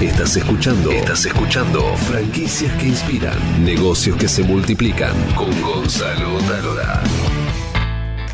Estás 0.00 0.36
escuchando. 0.36 0.90
Estás 0.90 1.24
escuchando. 1.24 1.96
Franquicias 1.96 2.76
que 2.78 2.88
inspiran. 2.88 3.64
Negocios 3.64 4.16
que 4.16 4.26
se 4.26 4.42
multiplican. 4.42 5.14
Con 5.36 5.48
Gonzalo 5.62 6.38
Talora. 6.48 7.00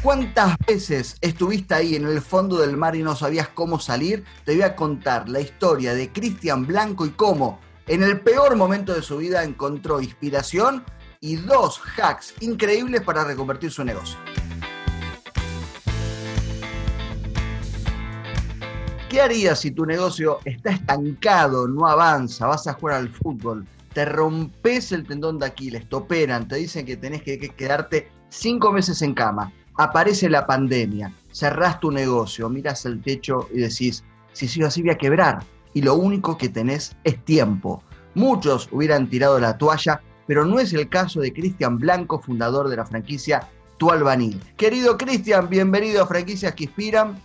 ¿Cuántas 0.02 0.56
veces 0.66 1.16
estuviste 1.20 1.74
ahí 1.74 1.96
en 1.96 2.06
el 2.06 2.22
fondo 2.22 2.56
del 2.56 2.78
mar 2.78 2.96
y 2.96 3.02
no 3.02 3.14
sabías 3.14 3.48
cómo 3.48 3.78
salir? 3.78 4.24
Te 4.46 4.54
voy 4.54 4.62
a 4.62 4.74
contar 4.74 5.28
la 5.28 5.40
historia 5.40 5.92
de 5.92 6.10
Cristian 6.10 6.66
Blanco 6.66 7.04
y 7.04 7.10
cómo, 7.10 7.61
en 7.87 8.03
el 8.03 8.21
peor 8.21 8.56
momento 8.56 8.95
de 8.95 9.03
su 9.03 9.19
vida, 9.19 9.45
encontró 9.45 10.01
inspiración 10.01 10.83
y 11.21 11.37
dos 11.37 11.79
hacks 11.99 12.35
increíbles 12.40 13.03
para 13.03 13.22
reconvertir 13.22 13.71
su 13.71 13.85
negocio. 13.85 14.19
¿Qué 19.11 19.20
harías 19.20 19.59
si 19.59 19.73
tu 19.73 19.84
negocio 19.87 20.38
está 20.45 20.70
estancado, 20.70 21.66
no 21.66 21.84
avanza, 21.88 22.47
vas 22.47 22.69
a 22.69 22.74
jugar 22.74 22.98
al 22.98 23.09
fútbol, 23.09 23.66
te 23.92 24.05
rompes 24.05 24.92
el 24.92 25.05
tendón 25.05 25.37
de 25.41 25.46
Aquiles, 25.46 25.88
te 25.88 25.96
operan, 25.96 26.46
te 26.46 26.55
dicen 26.55 26.87
que 26.87 26.96
tenés 26.96 27.23
que 27.23 27.37
quedarte 27.37 28.09
cinco 28.28 28.70
meses 28.70 29.02
en 29.02 29.15
cama, 29.15 29.52
aparece 29.74 30.30
la 30.30 30.46
pandemia, 30.46 31.12
cerrás 31.32 31.80
tu 31.80 31.91
negocio, 31.91 32.48
miras 32.48 32.87
el 32.87 33.02
techo 33.02 33.48
y 33.52 33.59
decís, 33.59 34.04
si 34.32 34.46
sigo 34.46 34.68
así 34.68 34.80
voy 34.80 34.92
a 34.92 34.98
quebrar 34.98 35.42
y 35.74 35.82
lo 35.82 35.96
único 35.96 36.38
que 36.38 36.48
tenés 36.48 36.95
es 37.02 37.18
tiempo. 37.24 37.82
Muchos 38.15 38.68
hubieran 38.70 39.10
tirado 39.10 39.40
la 39.40 39.59
toalla, 39.59 40.01
pero 40.29 40.45
no 40.45 40.60
es 40.60 40.73
el 40.73 40.88
caso 40.88 41.18
de 41.18 41.32
Cristian 41.32 41.79
Blanco, 41.79 42.20
fundador 42.20 42.68
de 42.68 42.77
la 42.77 42.87
franquicia 42.87 43.48
Tu 43.77 43.90
Albanil. 43.90 44.40
Querido 44.56 44.96
Cristian, 44.96 45.48
bienvenido 45.48 46.04
a 46.04 46.06
Franquicias 46.06 46.54
que 46.54 46.65
Inspiran. 46.65 47.20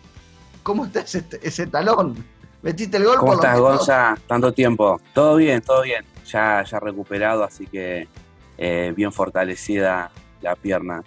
¿Cómo 0.65 0.85
está 0.87 1.01
ese, 1.01 1.67
talón? 1.67 2.25
¿Metiste 2.63 2.97
el 2.97 3.05
gol? 3.05 3.17
¿Cómo 3.19 3.33
estás, 3.35 3.59
Gonza? 3.59 4.17
Tanto 4.25 4.51
tiempo. 4.51 4.99
Todo 5.13 5.35
bien, 5.35 5.61
todo 5.61 5.83
bien. 5.83 6.03
Ya, 6.25 6.63
ya 6.63 6.79
recuperado, 6.79 7.43
así 7.43 7.67
que 7.67 8.07
eh, 8.57 8.91
bien 8.97 9.11
fortalecida 9.11 10.09
la 10.41 10.55
pierna. 10.55 11.03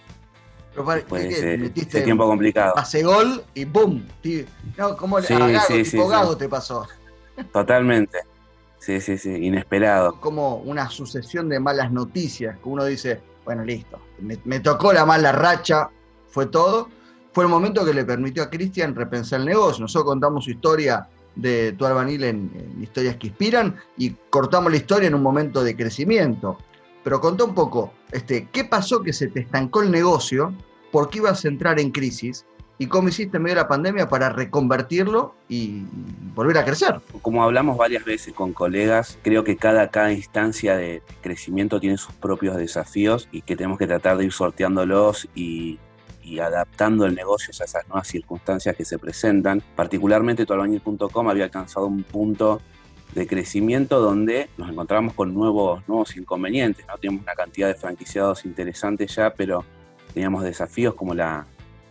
Pero 0.72 0.84
metiste 0.84 2.02
tiempo 2.02 2.24
complicado. 2.28 2.74
Pase 2.76 3.02
gol 3.02 3.42
y 3.52 3.64
¡boom! 3.64 4.06
No, 4.76 4.96
como 4.96 5.20
sí, 5.20 5.34
a 5.34 5.60
sí, 5.62 5.82
tipo 5.82 6.06
Gago 6.06 6.36
te 6.36 6.48
pasó. 6.48 6.86
Totalmente. 7.52 8.20
Sí, 8.78 9.00
sí, 9.00 9.18
sí, 9.18 9.44
inesperado. 9.44 10.20
Como 10.20 10.58
una 10.58 10.88
sucesión 10.88 11.48
de 11.48 11.58
malas 11.58 11.90
noticias, 11.90 12.56
que 12.58 12.68
uno 12.68 12.84
dice, 12.84 13.20
bueno, 13.44 13.64
listo, 13.64 13.98
me, 14.20 14.38
me 14.44 14.60
tocó 14.60 14.92
la 14.92 15.04
mala 15.04 15.32
racha, 15.32 15.90
fue 16.28 16.46
todo, 16.46 16.90
fue 17.32 17.44
el 17.44 17.50
momento 17.50 17.84
que 17.84 17.94
le 17.94 18.04
permitió 18.04 18.42
a 18.42 18.50
Cristian 18.50 18.94
repensar 18.94 19.40
el 19.40 19.46
negocio. 19.46 19.82
Nosotros 19.82 20.06
contamos 20.06 20.44
su 20.44 20.50
historia 20.50 21.08
de 21.34 21.72
tu 21.72 21.86
albanil 21.86 22.24
en, 22.24 22.50
Historias 22.80 23.16
que 23.16 23.28
Inspiran 23.28 23.76
y 23.96 24.10
cortamos 24.30 24.70
la 24.70 24.78
historia 24.78 25.08
en 25.08 25.14
un 25.14 25.22
momento 25.22 25.62
de 25.62 25.76
crecimiento. 25.76 26.58
Pero 27.04 27.20
contó 27.20 27.46
un 27.46 27.54
poco, 27.54 27.92
este, 28.12 28.48
¿qué 28.52 28.64
pasó 28.64 29.02
que 29.02 29.12
se 29.12 29.28
te 29.28 29.40
estancó 29.40 29.82
el 29.82 29.90
negocio? 29.90 30.52
¿Por 30.90 31.10
qué 31.10 31.18
ibas 31.18 31.44
a 31.44 31.48
entrar 31.48 31.78
en 31.78 31.90
crisis? 31.90 32.44
¿Y 32.80 32.86
cómo 32.86 33.08
hiciste 33.08 33.36
en 33.36 33.42
medio 33.42 33.56
de 33.56 33.62
la 33.62 33.68
pandemia 33.68 34.08
para 34.08 34.30
reconvertirlo 34.30 35.34
y 35.48 35.82
volver 36.34 36.58
a 36.58 36.64
crecer? 36.64 37.00
Como 37.22 37.42
hablamos 37.42 37.76
varias 37.76 38.04
veces 38.04 38.32
con 38.32 38.52
colegas, 38.52 39.18
creo 39.22 39.42
que 39.42 39.56
cada, 39.56 39.88
cada 39.88 40.12
instancia 40.12 40.76
de 40.76 41.02
crecimiento 41.20 41.80
tiene 41.80 41.98
sus 41.98 42.14
propios 42.14 42.56
desafíos 42.56 43.28
y 43.32 43.42
que 43.42 43.56
tenemos 43.56 43.78
que 43.78 43.88
tratar 43.88 44.16
de 44.16 44.26
ir 44.26 44.32
sorteándolos 44.32 45.28
y, 45.34 45.80
y 46.28 46.40
adaptando 46.40 47.06
el 47.06 47.14
negocio 47.14 47.52
a 47.58 47.64
esas 47.64 47.88
nuevas 47.88 48.06
circunstancias 48.06 48.76
que 48.76 48.84
se 48.84 48.98
presentan. 48.98 49.62
Particularmente 49.74 50.44
tualbañil.com 50.44 51.28
había 51.28 51.44
alcanzado 51.44 51.86
un 51.86 52.02
punto 52.02 52.60
de 53.14 53.26
crecimiento 53.26 54.00
donde 54.00 54.50
nos 54.58 54.68
encontramos 54.70 55.14
con 55.14 55.32
nuevos, 55.32 55.86
nuevos 55.88 56.16
inconvenientes. 56.16 56.86
¿no? 56.86 56.98
Teníamos 56.98 57.22
una 57.22 57.34
cantidad 57.34 57.68
de 57.68 57.74
franquiciados 57.74 58.44
interesantes 58.44 59.14
ya, 59.16 59.32
pero 59.32 59.64
teníamos 60.12 60.44
desafíos 60.44 60.94
como 60.94 61.14
la, 61.14 61.46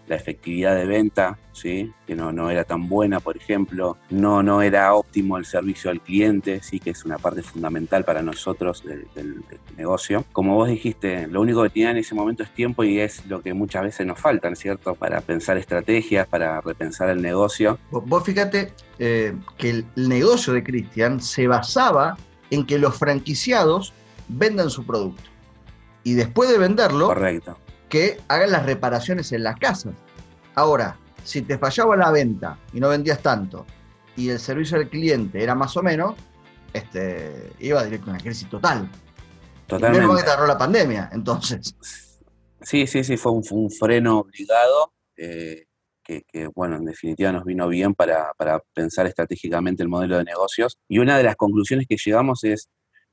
la 0.08 0.16
efectividad 0.16 0.76
de 0.76 0.86
venta, 0.86 1.38
¿sí? 1.52 1.92
que 2.06 2.16
no, 2.16 2.32
no 2.32 2.50
era 2.50 2.64
tan 2.64 2.88
buena, 2.88 3.20
por 3.20 3.36
ejemplo, 3.36 3.98
no, 4.10 4.42
no 4.42 4.62
era 4.62 4.94
óptimo 4.94 5.38
el 5.38 5.46
servicio 5.46 5.92
al 5.92 6.02
cliente, 6.02 6.62
sí 6.64 6.80
que 6.80 6.92
es 6.92 7.04
una 7.04 7.18
parte 7.18 7.44
fundamental 7.44 8.06
para 8.06 8.22
nosotros 8.22 8.84
del, 8.84 9.06
negocio. 9.76 10.26
Como 10.32 10.56
vos 10.56 10.70
dijiste, 10.70 11.28
lo 11.28 11.42
único 11.42 11.62
que 11.62 11.70
tenía 11.70 11.92
en 11.92 11.98
ese 11.98 12.16
momento 12.16 12.42
es 12.42 12.50
tiempo 12.52 12.84
y 12.84 13.00
es 13.00 13.26
lo 13.28 13.42
que 13.42 13.54
muchas 13.54 13.84
veces 13.84 14.08
nos 14.08 14.20
falta, 14.20 14.54
¿cierto? 14.56 14.96
Para 14.96 15.22
pensar 15.22 15.58
estrategias, 15.58 16.28
para 16.28 16.62
repensar 16.62 17.10
el 17.10 17.22
negocio. 17.22 17.78
Vos 17.92 18.24
fíjate 18.24 18.74
eh, 18.98 19.36
que 19.58 19.70
el 19.70 19.86
negocio 19.96 20.54
de 20.54 20.64
Cristian 20.64 21.22
se 21.22 21.48
basaba 21.48 22.18
en 22.50 22.66
que 22.66 22.80
los 22.80 22.98
franquiciados 22.98 23.94
vendan 24.28 24.70
su 24.70 24.84
producto. 24.86 25.24
Y 26.04 26.14
después 26.14 26.50
de 26.50 26.58
venderlo, 26.58 27.08
Correcto 27.08 27.58
que 27.90 28.20
hagan 28.28 28.52
las 28.52 28.66
reparaciones 28.66 29.32
en 29.32 29.44
las 29.44 29.58
casas. 29.58 29.94
Ahora, 30.56 30.98
si 31.24 31.42
te 31.42 31.58
fallaba 31.58 31.96
la 31.96 32.12
venta 32.12 32.58
y 32.74 32.80
no 32.80 32.90
vendías 32.90 33.22
tanto 33.22 33.66
y 34.16 34.30
el 34.30 34.40
servicio 34.40 34.78
al 34.78 34.90
cliente 34.90 35.42
era 35.42 35.56
más 35.56 35.78
o 35.78 35.84
menos, 35.84 36.16
este, 36.74 37.52
iba 37.60 37.84
directo 37.84 38.08
a 38.08 38.14
una 38.14 38.20
crisis 38.20 38.50
total. 38.50 38.90
Totalmente. 39.68 40.00
Primero 40.00 40.18
que 40.18 40.24
te 40.24 40.48
la 40.48 40.58
pandemia, 40.58 41.10
entonces. 41.14 41.76
Sí, 42.62 42.88
sí, 42.88 43.04
sí, 43.04 43.18
fue 43.18 43.32
un, 43.32 43.70
freno 43.70 44.20
obligado 44.20 44.94
eh, 45.16 45.66
que, 46.04 46.24
bueno, 46.56 46.78
en 46.78 46.86
definitiva 46.86 47.32
nos 47.32 47.44
vino 47.44 47.68
bien 47.68 47.94
para, 47.94 48.32
para 48.38 48.62
pensar 48.74 49.06
estratégicamente 49.08 49.84
el 49.84 49.90
modelo 49.90 50.18
de 50.18 50.24
negocios. 50.24 50.78
Y 50.88 51.00
una 51.00 51.18
de 51.18 51.24
las 51.24 51.36
conclusiones 51.36 51.86
que 51.88 51.98
llegamos 51.98 52.44
es, 52.46 52.70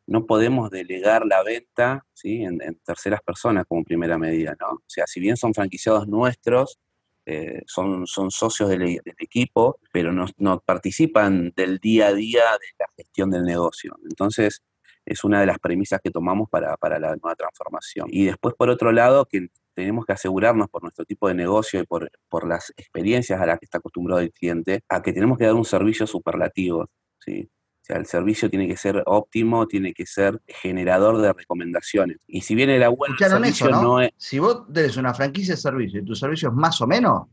no 0.06 0.26
podemos 0.26 0.70
delegar 0.70 1.26
la 1.26 1.42
venta 1.42 2.06
¿sí? 2.12 2.42
en, 2.42 2.58
terceras 2.84 3.20
personas 3.22 3.64
como 3.66 3.84
primera 3.84 4.18
medida. 4.18 4.56
¿no? 4.60 4.66
O 4.68 4.84
sea, 4.86 5.06
si 5.06 5.20
bien 5.20 5.36
son 5.36 5.54
franquiciados 5.54 6.06
nuestros, 6.08 6.78
eh, 7.26 7.62
son, 7.66 8.06
son 8.06 8.30
socios 8.30 8.68
del, 8.68 9.00
equipo, 9.18 9.78
pero 9.92 10.12
no, 10.12 10.26
no, 10.36 10.60
participan 10.60 11.52
del 11.56 11.78
día 11.78 12.08
a 12.08 12.12
día 12.12 12.42
de 12.42 12.66
la 12.78 12.86
gestión 12.96 13.30
del 13.30 13.44
negocio. 13.44 13.96
Entonces, 14.04 14.62
es 15.06 15.24
una 15.24 15.40
de 15.40 15.46
las 15.46 15.58
premisas 15.58 16.00
que 16.02 16.10
tomamos 16.10 16.48
para, 16.50 16.76
para 16.76 16.98
la 16.98 17.16
nueva 17.16 17.34
transformación. 17.34 18.08
Y 18.10 18.24
después, 18.24 18.54
por 18.54 18.70
otro 18.70 18.92
lado, 18.92 19.26
que 19.26 19.48
tenemos 19.74 20.06
que 20.06 20.12
asegurarnos 20.12 20.68
por 20.68 20.82
nuestro 20.82 21.04
tipo 21.04 21.28
de 21.28 21.34
negocio 21.34 21.80
y 21.80 21.84
por, 21.84 22.10
por 22.28 22.46
las 22.46 22.72
experiencias 22.76 23.40
a 23.40 23.46
las 23.46 23.58
que 23.58 23.66
está 23.66 23.78
acostumbrado 23.78 24.20
el 24.20 24.32
cliente, 24.32 24.82
a 24.88 25.02
que 25.02 25.12
tenemos 25.12 25.38
que 25.38 25.44
dar 25.44 25.54
un 25.54 25.64
servicio 25.64 26.06
superlativo. 26.06 26.88
¿sí? 27.18 27.48
O 27.84 27.86
sea, 27.86 27.98
el 27.98 28.06
servicio 28.06 28.48
tiene 28.48 28.66
que 28.66 28.78
ser 28.78 29.02
óptimo, 29.04 29.68
tiene 29.68 29.92
que 29.92 30.06
ser 30.06 30.40
generador 30.46 31.20
de 31.20 31.34
recomendaciones. 31.34 32.16
Y 32.26 32.40
si 32.40 32.54
bien 32.54 32.70
era 32.70 32.88
bueno 32.88 33.14
el 33.20 33.28
servicio, 33.28 33.68
¿no? 33.68 34.00
es... 34.00 34.10
Si 34.16 34.38
vos 34.38 34.62
tenés 34.72 34.96
una 34.96 35.12
franquicia 35.12 35.54
de 35.54 35.60
servicio 35.60 36.00
y 36.00 36.04
tu 36.06 36.14
servicio 36.14 36.48
es 36.48 36.54
más 36.54 36.80
o 36.80 36.86
menos, 36.86 37.28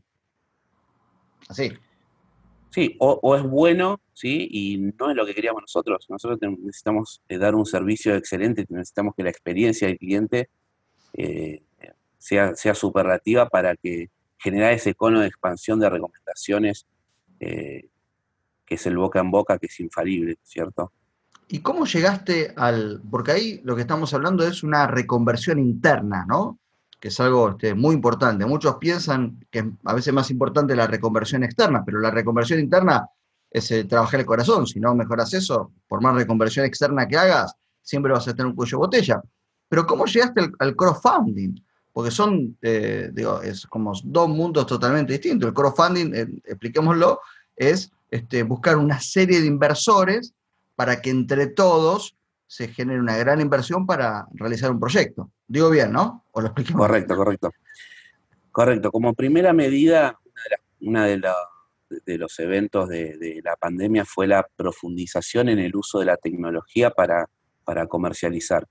así. 1.48 1.72
Sí, 2.68 2.94
o, 3.00 3.34
es 3.34 3.42
bueno, 3.44 3.98
¿sí? 4.12 4.46
Y 4.50 4.76
no 4.98 5.08
es 5.08 5.16
lo 5.16 5.24
que 5.24 5.34
queríamos 5.34 5.62
nosotros. 5.62 6.04
Nosotros 6.10 6.38
necesitamos 6.42 7.22
eh, 7.30 7.38
dar 7.38 7.54
un 7.54 7.64
servicio 7.64 8.14
excelente, 8.14 8.66
necesitamos 8.68 9.14
que 9.16 9.22
la 9.22 9.30
experiencia 9.30 9.88
del 9.88 9.96
cliente 9.96 10.50
eh, 11.14 11.62
sea, 12.18 12.54
sea 12.56 12.74
superlativa 12.74 13.48
para 13.48 13.74
que 13.74 14.10
generar 14.36 14.74
ese 14.74 14.94
cono 14.94 15.20
de 15.20 15.28
expansión 15.28 15.80
de 15.80 15.88
recomendaciones 15.88 16.86
eh, 17.40 17.86
que 18.72 18.76
es 18.76 18.86
el 18.86 18.96
boca 18.96 19.20
en 19.20 19.30
boca, 19.30 19.58
que 19.58 19.66
es 19.66 19.80
infalible, 19.80 20.38
¿cierto? 20.42 20.92
¿Y 21.46 21.58
cómo 21.58 21.84
llegaste 21.84 22.54
al...? 22.56 23.02
Porque 23.10 23.32
ahí 23.32 23.60
lo 23.64 23.74
que 23.74 23.82
estamos 23.82 24.14
hablando 24.14 24.46
es 24.46 24.62
una 24.62 24.86
reconversión 24.86 25.58
interna, 25.58 26.24
¿no? 26.26 26.58
Que 26.98 27.08
es 27.08 27.20
algo 27.20 27.50
este, 27.50 27.74
muy 27.74 27.94
importante. 27.94 28.46
Muchos 28.46 28.76
piensan 28.76 29.38
que 29.50 29.70
a 29.84 29.92
veces 29.92 30.08
es 30.08 30.14
más 30.14 30.30
importante 30.30 30.74
la 30.74 30.86
reconversión 30.86 31.44
externa, 31.44 31.84
pero 31.84 32.00
la 32.00 32.10
reconversión 32.10 32.60
interna 32.60 33.06
es 33.50 33.70
eh, 33.72 33.84
trabajar 33.84 34.20
el 34.20 34.24
corazón. 34.24 34.66
Si 34.66 34.80
no 34.80 34.94
mejoras 34.94 35.34
eso, 35.34 35.70
por 35.86 36.00
más 36.00 36.14
reconversión 36.14 36.64
externa 36.64 37.06
que 37.06 37.18
hagas, 37.18 37.54
siempre 37.82 38.10
vas 38.10 38.26
a 38.26 38.32
tener 38.32 38.46
un 38.46 38.56
cuello 38.56 38.78
de 38.78 38.86
botella. 38.86 39.22
Pero 39.68 39.86
¿cómo 39.86 40.06
llegaste 40.06 40.50
al, 40.58 40.74
crowdfunding? 40.74 41.62
Porque 41.92 42.10
son, 42.10 42.56
eh, 42.62 43.10
digo, 43.12 43.42
es 43.42 43.66
como 43.66 43.92
dos 44.02 44.30
mundos 44.30 44.66
totalmente 44.66 45.12
distintos. 45.12 45.48
El 45.48 45.54
crowdfunding, 45.54 46.14
eh, 46.14 46.26
expliquémoslo, 46.46 47.20
es 47.54 47.92
este, 48.12 48.42
buscar 48.42 48.76
una 48.76 49.00
serie 49.00 49.40
de 49.40 49.46
inversores 49.46 50.34
para 50.76 51.00
que 51.00 51.08
entre 51.08 51.46
todos 51.46 52.14
se 52.46 52.68
genere 52.68 53.00
una 53.00 53.16
gran 53.16 53.40
inversión 53.40 53.86
para 53.86 54.26
realizar 54.34 54.70
un 54.70 54.78
proyecto. 54.78 55.30
Digo 55.48 55.70
bien, 55.70 55.92
¿no? 55.92 56.26
¿O 56.32 56.42
lo 56.42 56.48
expliqué 56.48 56.74
Correcto, 56.74 57.16
correcto. 57.16 57.50
Correcto. 58.50 58.92
Como 58.92 59.14
primera 59.14 59.54
medida, 59.54 60.20
una 60.82 61.06
de, 61.06 61.22
de, 62.04 62.18
los 62.18 62.38
eventos 62.38 62.90
de, 62.90 63.40
la 63.42 63.56
pandemia 63.56 64.04
fue 64.04 64.26
la 64.26 64.46
profundización 64.56 65.48
en 65.48 65.58
el 65.58 65.74
uso 65.74 65.98
de 65.98 66.04
la 66.04 66.18
tecnología 66.18 66.90
para, 66.90 67.30
para 67.64 67.86
comercializar. 67.86 68.68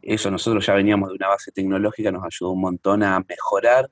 Eso 0.00 0.30
nosotros 0.30 0.64
ya 0.64 0.74
veníamos 0.74 1.08
de 1.08 1.16
una 1.16 1.26
base 1.26 1.50
tecnológica, 1.50 2.12
nos 2.12 2.24
ayudó 2.24 2.52
un 2.52 2.60
montón 2.60 3.02
a 3.02 3.18
mejorar 3.28 3.90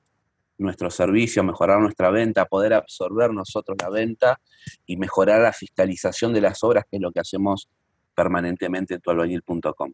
nuestro 0.57 0.89
servicio, 0.89 1.43
mejorar 1.43 1.79
nuestra 1.79 2.09
venta, 2.09 2.45
poder 2.45 2.73
absorber 2.73 3.31
nosotros 3.31 3.77
la 3.81 3.89
venta 3.89 4.39
y 4.85 4.97
mejorar 4.97 5.41
la 5.41 5.53
fiscalización 5.53 6.33
de 6.33 6.41
las 6.41 6.63
obras, 6.63 6.85
que 6.89 6.97
es 6.97 7.01
lo 7.01 7.11
que 7.11 7.19
hacemos 7.19 7.69
permanentemente 8.15 8.95
en 8.95 9.01
tualbañil.com. 9.01 9.93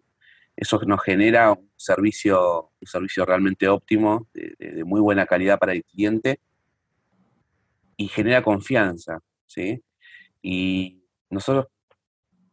Eso 0.56 0.82
nos 0.86 1.02
genera 1.02 1.54
un 1.54 1.72
servicio, 1.78 2.72
un 2.82 2.88
servicio 2.88 3.26
realmente 3.26 3.68
óptimo, 3.70 4.28
de, 4.34 4.84
muy 4.84 5.00
buena 5.00 5.26
calidad 5.26 5.58
para 5.58 5.72
el 5.72 5.86
cliente 5.86 6.42
y 7.96 8.08
genera 8.08 8.44
confianza, 8.44 9.20
¿sí? 9.46 9.82
Y 10.42 11.02
nosotros 11.30 11.68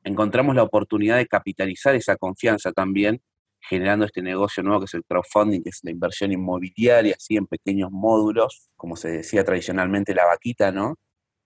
encontramos 0.05 0.55
la 0.55 0.62
oportunidad 0.62 1.17
de 1.17 1.26
capitalizar 1.26 1.97
esa 1.97 2.17
confianza 2.17 2.70
también 2.70 3.20
generando 3.69 4.05
este 4.05 4.23
negocio 4.23 4.63
nuevo 4.63 4.81
que 4.81 4.85
es 4.87 4.95
el 4.95 5.05
crowdfunding, 5.05 5.63
que 5.63 5.71
es 5.71 5.81
la 5.83 5.91
inversión 5.91 6.33
inmobiliaria, 6.33 7.15
así 7.17 7.37
en 7.37 7.47
pequeños 7.47 7.91
módulos, 7.91 8.69
como 8.77 8.97
se 8.97 9.09
decía 9.11 9.45
tradicionalmente 9.45 10.15
la 10.15 10.27
vaquita, 10.27 10.73
¿no? 10.73 10.97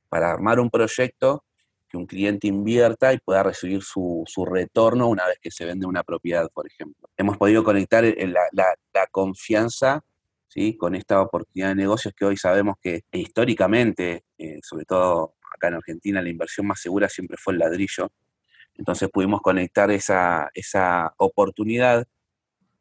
Para 0.09 0.31
armar 0.31 0.61
un 0.61 0.71
proyecto 0.71 1.45
que 1.91 1.97
un 1.97 2.07
cliente 2.07 2.47
invierta 2.47 3.13
y 3.13 3.19
pueda 3.19 3.43
recibir 3.43 3.83
su, 3.83 4.25
retorno 4.49 5.09
una 5.09 5.27
vez 5.27 5.39
que 5.41 5.51
se 5.51 5.65
vende 5.65 5.87
una 5.87 6.05
propiedad, 6.05 6.49
por 6.53 6.67
ejemplo. 6.67 7.09
Hemos 7.17 7.37
podido 7.37 7.65
conectar 7.65 8.05
la, 8.05 9.07
confianza 9.11 10.05
¿sí? 10.47 10.77
con 10.77 10.95
esta 10.95 11.21
oportunidad 11.21 11.71
de 11.71 11.75
negocios 11.75 12.15
que 12.17 12.25
hoy 12.25 12.37
sabemos 12.37 12.77
que 12.81 13.03
históricamente, 13.13 14.25
eh, 14.39 14.61
sobre 14.63 14.85
todo 14.85 15.35
acá 15.53 15.69
en 15.69 15.75
Argentina, 15.75 16.23
la 16.23 16.29
inversión 16.29 16.67
más 16.67 16.81
segura 16.81 17.09
siempre 17.09 17.37
fue 17.37 17.55
el 17.55 17.59
ladrillo. 17.59 18.13
Entonces 18.81 19.11
pudimos 19.13 19.43
conectar 19.43 19.91
esa, 19.91 20.49
esa 20.55 21.13
oportunidad 21.19 22.09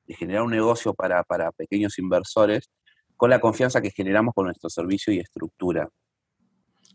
de 0.08 0.16
generar 0.16 0.44
un 0.44 0.52
negocio 0.52 0.94
para, 0.94 1.24
para 1.24 1.52
pequeños 1.52 2.00
inversores 2.00 2.70
con 3.18 3.30
la 3.30 3.42
confianza 3.42 3.82
que 3.82 3.92
generamos 3.92 4.34
con 4.34 4.46
nuestro 4.46 4.70
servicio 4.70 5.12
y 5.12 5.20
estructura. 5.20 5.90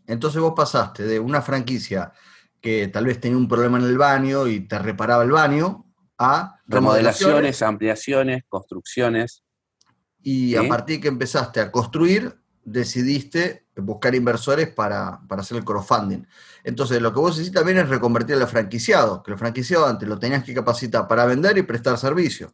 Entonces 0.07 0.41
vos 0.41 0.53
pasaste 0.55 1.03
de 1.03 1.19
una 1.19 1.43
franquicia 1.43 2.13
que 2.59 2.87
tal 2.87 3.05
vez 3.05 3.19
tenía 3.19 3.37
un 3.37 3.47
problema 3.47 3.77
en 3.77 3.83
el 3.83 3.95
baño 3.95 4.47
y 4.47 4.67
te 4.67 4.79
reparaba 4.79 5.23
el 5.23 5.31
baño 5.31 5.85
a 6.17 6.59
remodelaciones, 6.65 7.61
ampliaciones, 7.61 8.43
construcciones. 8.49 9.43
Y 10.23 10.55
a 10.55 10.67
partir 10.67 10.99
que 10.99 11.09
empezaste 11.09 11.59
a 11.59 11.71
construir, 11.71 12.41
decidiste 12.65 13.67
buscar 13.77 14.15
inversores 14.15 14.67
para, 14.67 15.21
hacer 15.29 15.57
el 15.57 15.63
crowdfunding. 15.63 16.25
Entonces, 16.63 17.01
lo 17.01 17.13
que 17.13 17.19
vos 17.19 17.37
decís 17.37 17.51
también 17.51 17.77
es 17.77 17.87
reconvertir 17.87 18.35
al 18.35 18.47
franquiciado, 18.47 19.23
que 19.23 19.31
el 19.31 19.37
franquiciado 19.37 19.85
antes 19.85 20.09
lo 20.09 20.19
tenías 20.19 20.43
que 20.43 20.53
capacitar 20.53 21.07
para 21.07 21.25
vender 21.25 21.57
y 21.57 21.61
prestar 21.61 21.97
servicio. 21.97 22.53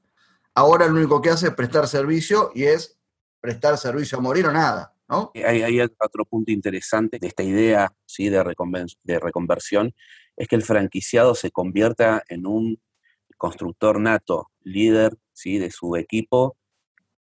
Ahora 0.53 0.85
lo 0.87 0.95
único 0.95 1.21
que 1.21 1.29
hace 1.29 1.47
es 1.47 1.53
prestar 1.53 1.87
servicio 1.87 2.51
y 2.53 2.63
es 2.63 2.99
prestar 3.39 3.77
servicio 3.77 4.17
a 4.17 4.21
morir 4.21 4.45
o 4.45 4.51
nada. 4.51 4.93
Hay, 5.45 5.81
otro 5.81 6.25
punto 6.25 6.51
interesante 6.51 7.19
de 7.19 7.27
esta 7.27 7.43
idea 7.43 7.93
¿sí? 8.05 8.29
de, 8.29 8.43
de 9.03 9.19
reconversión, 9.19 9.93
es 10.37 10.47
que 10.47 10.55
el 10.55 10.63
franquiciado 10.63 11.35
se 11.35 11.51
convierta 11.51 12.23
en 12.29 12.45
un 12.45 12.81
constructor 13.37 13.99
nato, 13.99 14.51
líder 14.61 15.17
¿sí? 15.33 15.57
de 15.57 15.71
su 15.71 15.95
equipo, 15.95 16.57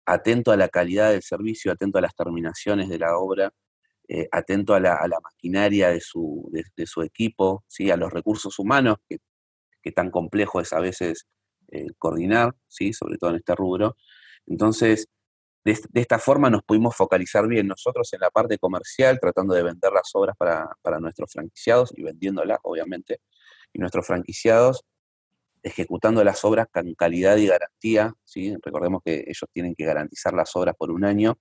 atento 0.06 0.52
a 0.52 0.58
la 0.58 0.70
calidad 0.70 1.12
del 1.12 1.24
servicio, 1.24 1.72
atento 1.72 1.98
a 1.98 2.02
las 2.02 2.16
terminaciones 2.16 2.90
de 2.90 3.00
la 3.00 3.18
obra, 3.18 3.54
eh, 4.08 4.28
atento 4.32 4.74
a 4.74 4.80
la, 4.80 5.00
maquinaria 5.24 5.90
de 5.90 6.02
su, 6.02 6.52
equipo, 7.04 7.64
¿sí? 7.68 7.90
a 7.90 7.98
los 7.98 8.12
recursos 8.12 8.60
humanos, 8.60 8.98
que, 9.08 9.20
tan 9.92 10.12
complejo 10.12 10.62
es 10.62 10.72
a 10.74 10.80
veces 10.80 11.28
eh, 11.72 11.88
coordinar, 11.98 12.56
¿sí? 12.68 12.94
sobre 12.94 13.18
todo 13.18 13.32
en 13.32 13.38
este 13.38 13.56
rubro. 13.56 13.98
Entonces, 14.46 15.08
de, 15.64 15.80
esta 15.94 16.20
forma 16.20 16.50
nos 16.50 16.64
pudimos 16.64 16.96
focalizar 16.96 17.48
bien 17.48 17.68
nosotros 17.68 18.12
en 18.14 18.20
la 18.22 18.30
parte 18.30 18.58
comercial, 18.58 19.20
tratando 19.20 19.54
de 19.54 19.64
vender 19.64 19.92
las 19.94 20.10
obras 20.14 20.36
para, 20.38 21.00
nuestros 21.00 21.32
franquiciados 21.32 21.94
y 21.96 22.04
vendiéndolas, 22.04 22.60
obviamente, 22.64 23.22
y 23.72 23.80
nuestros 23.80 24.06
franquiciados 24.06 24.84
ejecutando 25.63 26.24
las 26.24 26.44
obras 26.44 26.68
con 26.71 26.94
calidad 26.94 27.38
y 27.38 27.48
garantía, 27.48 28.13
¿sí? 28.24 28.56
recordemos 28.62 29.01
que 29.04 29.24
ellos 29.25 29.50
tienen 29.51 29.74
que 29.75 29.86
garantizar 29.86 30.33
las 30.33 30.56
obras 30.56 30.75
por 30.77 30.92
un 30.92 31.06
año. 31.06 31.39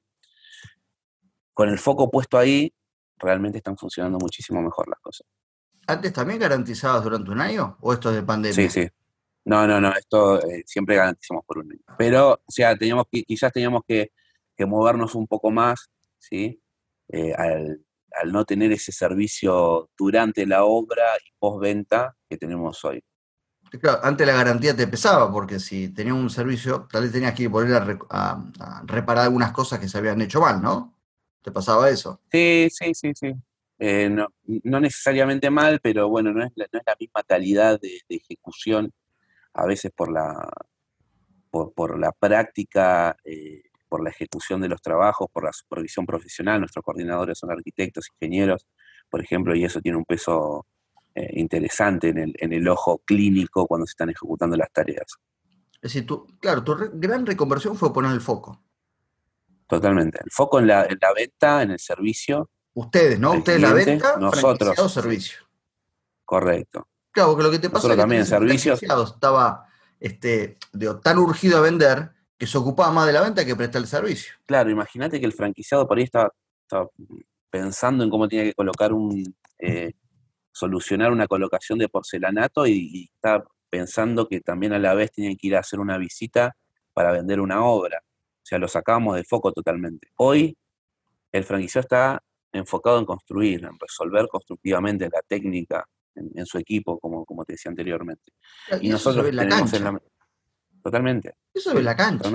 Con 1.53 1.69
el 1.69 1.79
foco 1.79 2.11
puesto 2.11 2.39
ahí, 2.39 2.73
realmente 3.19 3.59
están 3.59 3.77
funcionando 3.77 4.19
muchísimo 4.19 4.63
mejor 4.63 4.89
las 4.89 5.01
cosas. 5.01 5.27
¿Antes 5.87 6.13
también 6.13 6.39
garantizabas 6.39 7.03
durante 7.03 7.31
un 7.31 7.41
año 7.41 7.77
o 7.81 7.93
esto 7.93 8.11
es 8.11 8.17
de 8.17 8.23
pandemia? 8.23 8.55
Sí, 8.55 8.69
sí. 8.69 8.89
No, 9.45 9.67
no, 9.67 9.81
no, 9.81 9.93
esto 9.93 10.41
eh, 10.41 10.63
siempre 10.65 10.95
garantizamos 10.95 11.45
por 11.45 11.59
un 11.59 11.73
año. 11.73 11.81
Pero, 11.99 12.35
o 12.35 12.53
sea, 12.53 12.77
teníamos 12.77 13.07
que, 13.11 13.25
quizás 13.25 13.53
teníamos 13.53 13.83
que, 13.87 14.11
movernos 14.65 15.17
un 15.17 15.27
poco 15.27 15.51
más, 15.51 15.91
¿sí? 16.21 16.63
Eh, 17.09 17.35
al, 17.35 17.85
no 18.27 18.45
tener 18.45 18.71
ese 18.71 18.93
servicio 18.93 19.91
durante 19.99 20.47
la 20.47 20.63
obra 20.63 21.03
y 21.27 21.33
postventa 21.37 22.17
que 22.31 22.37
tenemos 22.37 22.85
hoy. 22.85 23.03
Claro, 23.81 24.01
antes 24.03 24.27
la 24.27 24.35
garantía 24.35 24.77
te 24.77 24.87
pesaba, 24.87 25.33
porque 25.33 25.59
si 25.59 25.89
tenías 25.89 26.15
un 26.15 26.31
servicio, 26.31 26.87
tal 26.91 27.03
vez 27.03 27.13
tenías 27.13 27.35
que 27.35 27.49
volver 27.49 27.99
a, 28.11 28.45
reparar 28.85 29.25
algunas 29.25 29.53
cosas 29.53 29.79
que 29.79 29.89
se 29.89 29.99
habían 29.99 30.21
hecho 30.21 30.41
mal, 30.41 30.61
¿no? 30.61 30.95
¿Te 31.43 31.51
pasaba 31.51 31.89
eso? 31.89 32.21
Sí, 32.31 32.69
sí, 32.71 32.95
sí, 32.95 33.13
sí. 33.15 33.35
Eh, 33.79 34.09
no, 34.09 34.81
necesariamente 34.81 35.51
mal, 35.51 35.81
pero 35.83 36.09
bueno, 36.09 36.33
no 36.33 36.45
es 36.45 36.53
la, 36.55 36.67
no 36.73 36.79
es 36.79 36.85
la 36.87 36.97
misma 37.01 37.23
calidad 37.25 37.81
de 37.81 38.03
ejecución 38.09 38.93
a 39.55 39.67
veces 39.67 39.91
por 39.95 40.11
la, 40.11 40.49
por, 41.51 41.99
la 41.99 42.13
práctica, 42.13 43.17
eh, 43.25 43.63
por 43.89 44.03
la 44.03 44.11
ejecución 44.11 44.61
de 44.61 44.69
los 44.69 44.81
trabajos, 44.81 45.29
por 45.31 45.45
la 45.45 45.53
supervisión 45.53 46.07
profesional. 46.07 46.61
Nuestros 46.61 46.85
coordinadores 46.85 47.39
son 47.39 47.51
arquitectos, 47.51 48.09
ingenieros, 48.15 48.67
por 49.11 49.23
ejemplo, 49.23 49.55
y 49.55 49.65
eso 49.65 49.81
tiene 49.81 49.99
un 49.99 50.05
peso 50.05 50.67
eh, 51.15 51.31
interesante 51.35 52.09
en 52.09 52.19
el, 52.19 52.35
en 52.39 52.53
el 52.53 52.67
ojo 52.69 53.03
clínico 53.05 53.67
cuando 53.67 53.87
se 53.87 53.93
están 53.93 54.11
ejecutando 54.11 54.57
las 54.57 54.73
tareas. 54.73 55.07
Es 55.75 55.93
decir, 55.93 56.07
claro, 56.41 56.63
tu 56.63 56.77
gran 56.95 57.27
reconversión 57.27 57.77
fue 57.77 57.93
poner 57.93 58.13
el 58.13 58.21
foco. 58.21 58.63
Totalmente. 59.67 60.21
El 60.25 60.31
foco 60.31 60.59
en 60.61 60.69
la, 60.69 60.85
en 60.85 60.99
la 61.01 61.13
venta, 61.13 61.63
en 61.63 61.73
el 61.73 61.79
servicio. 61.79 62.51
Ustedes, 62.75 63.19
¿no? 63.19 63.33
Ustedes 63.33 63.61
la 63.61 63.73
venta, 63.73 64.17
nosotros. 64.17 64.93
servicio. 64.93 65.39
Correcto. 66.25 66.89
Claro, 67.11 67.31
porque 67.31 67.43
lo 67.43 67.51
que 67.51 67.59
te 67.59 67.69
pasa 67.69 67.89
es 67.89 67.95
que 67.95 68.01
también 68.01 68.25
servicios 68.25 68.83
estaba 68.83 69.67
este, 70.01 70.57
tan 71.03 71.19
urgido 71.19 71.59
a 71.59 71.61
vender 71.61 72.11
que 72.39 72.47
se 72.47 72.59
ocupaba 72.59 72.91
más 72.91 73.07
de 73.07 73.13
la 73.13 73.21
venta 73.21 73.45
que 73.45 73.55
prestar 73.55 73.83
el 73.83 73.89
servicio. 73.89 74.35
Claro, 74.47 74.71
imagínate 74.71 75.21
que 75.21 75.27
el 75.27 75.33
franquiciado 75.33 75.87
por 75.87 75.99
ahí 75.99 76.05
estaba, 76.05 76.33
pensando 77.51 78.03
en 78.03 78.11
cómo 78.11 78.29
tenía 78.29 78.45
que 78.45 78.55
colocar 78.55 78.93
un, 78.93 79.35
eh, 79.59 79.93
solucionar 80.53 81.11
una 81.11 81.27
colocación 81.27 81.79
de 81.79 81.89
porcelanato 81.89 82.67
y, 82.67 82.89
y 82.93 83.05
estaba 83.15 83.45
pensando 83.71 84.29
que 84.29 84.41
también 84.41 84.73
a 84.75 84.79
la 84.79 84.95
vez 84.95 85.13
tenía 85.13 85.35
que 85.35 85.47
ir 85.47 85.57
a 85.57 85.61
hacer 85.61 85.81
una 85.81 85.99
visita 85.99 86.57
para 86.93 87.11
vender 87.11 87.41
una 87.41 87.65
obra. 87.65 88.03
O 88.05 88.45
sea, 88.45 88.59
lo 88.59 88.69
sacábamos 88.69 89.17
de 89.17 89.25
foco 89.25 89.53
totalmente. 89.53 90.09
Hoy 90.17 90.57
el 91.33 91.45
franquiciado 91.45 91.83
está 91.83 92.23
enfocado 92.53 92.99
en 92.99 93.07
construir, 93.07 93.65
en 93.65 93.79
resolver 93.81 94.29
constructivamente 94.29 95.09
la 95.11 95.23
técnica, 95.27 95.89
en, 96.15 96.45
su 96.45 96.59
equipo, 96.59 96.99
como, 96.99 97.25
como 97.25 97.45
te 97.45 97.55
decía 97.55 97.71
anteriormente. 97.71 98.33
Y, 98.81 98.91
nosotros 98.91 99.27
eso 99.27 99.35
la 99.35 99.49
cancha. 99.49 100.01
Totalmente. 100.83 101.35
Eso 101.55 101.73
es 101.73 101.83
la 101.83 101.97
cancha. 101.97 102.31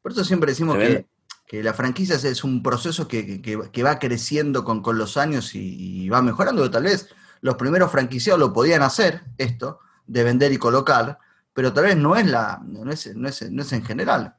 Por 0.00 0.12
eso 0.12 0.24
siempre 0.24 0.50
decimos 0.50 0.78
que, 0.78 1.62
la 1.62 1.74
franquicia 1.74 2.16
es 2.16 2.44
un 2.44 2.62
proceso 2.62 3.06
que, 3.06 3.82
va 3.84 3.98
creciendo 3.98 4.64
con, 4.64 4.80
con 4.80 4.96
los 4.96 5.18
años 5.18 5.54
y, 5.54 6.08
va 6.08 6.22
mejorando. 6.22 6.70
Tal 6.70 6.84
vez 6.84 7.14
los 7.42 7.56
primeros 7.56 7.90
franquiciados 7.90 8.40
lo 8.40 8.52
podían 8.52 8.82
hacer, 8.82 9.20
esto, 9.36 9.80
de 10.06 10.24
vender 10.24 10.52
y 10.52 10.58
colocar, 10.58 11.18
pero 11.52 11.72
tal 11.72 11.84
vez 11.84 11.96
no 11.96 12.16
es, 12.16 12.26
la, 12.26 12.60
no 12.64 12.90
es, 12.90 13.14
no 13.14 13.28
es, 13.28 13.50
no 13.50 13.62
es 13.62 13.72
en 13.72 13.84
general. 13.84 14.36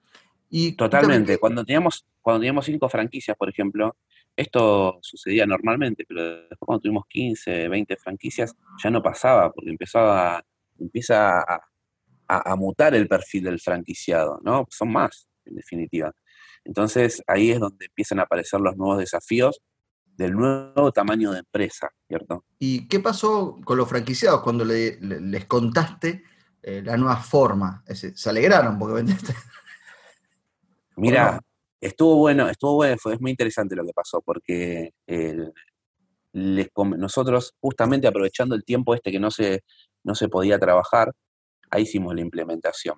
Y 0.49 0.71
Totalmente. 0.73 1.37
Cuando 1.37 1.63
teníamos, 1.65 2.05
cuando 2.21 2.39
teníamos 2.39 2.65
cinco 2.65 2.87
franquicias, 2.89 3.35
por 3.37 3.49
ejemplo, 3.49 3.97
esto 4.35 4.99
sucedía 5.01 5.45
normalmente, 5.45 6.05
pero 6.07 6.23
después 6.23 6.59
cuando 6.59 6.81
tuvimos 6.81 7.05
15, 7.07 7.67
20 7.67 7.97
franquicias, 7.97 8.55
ya 8.81 8.89
no 8.89 9.03
pasaba, 9.03 9.51
porque 9.51 9.69
empezaba, 9.69 10.43
empieza 10.79 11.39
a, 11.39 12.55
mutar 12.55 12.95
el 12.95 13.07
perfil 13.07 13.43
del 13.43 13.59
franquiciado, 13.59 14.39
¿no? 14.43 14.65
Son 14.71 14.91
más, 14.91 15.27
en 15.45 15.55
definitiva. 15.55 16.11
Entonces 16.63 17.21
ahí 17.27 17.51
es 17.51 17.59
donde 17.59 17.85
empiezan 17.85 18.19
a 18.19 18.23
aparecer 18.23 18.59
los 18.59 18.75
nuevos 18.75 18.97
desafíos 18.97 19.61
del 20.15 20.33
nuevo 20.33 20.91
tamaño 20.91 21.31
de 21.31 21.39
empresa, 21.39 21.89
¿cierto? 22.07 22.45
¿Y 22.59 22.87
qué 22.87 22.99
pasó 22.99 23.59
con 23.63 23.77
los 23.77 23.89
franquiciados 23.89 24.41
cuando 24.41 24.63
les 24.65 25.45
contaste 25.45 26.23
eh, 26.61 26.81
la 26.83 26.97
nueva 26.97 27.17
forma? 27.17 27.83
¿Se 27.87 28.29
alegraron 28.29 28.77
porque 28.77 28.95
vendiste? 28.95 29.33
Mira, 30.95 31.39
Estuvo 31.83 32.15
bueno, 32.15 32.47
estuvo 32.47 32.75
bueno, 32.75 32.95
fue 32.97 33.17
muy 33.19 33.31
interesante 33.31 33.75
lo 33.75 33.83
que 33.83 33.91
pasó, 33.91 34.21
porque 34.21 34.93
nosotros, 36.31 37.53
justamente 37.59 38.07
aprovechando 38.07 38.55
el 38.55 38.63
tiempo 38.63 38.95
este 38.95 39.11
que 39.11 39.19
no 39.19 39.29
se, 39.29 39.65
no 40.01 40.15
se 40.15 40.29
podía 40.29 40.57
trabajar, 40.57 41.11
ahí 41.69 41.83
hicimos 41.83 42.15
la 42.15 42.21
implementación. 42.21 42.97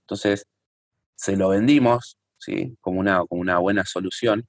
Entonces, 0.00 0.46
se 1.14 1.34
lo 1.34 1.48
vendimos, 1.48 2.18
¿sí? 2.36 2.76
Como 2.82 3.00
una, 3.00 3.24
como 3.24 3.40
una 3.40 3.56
buena 3.56 3.86
solución, 3.86 4.46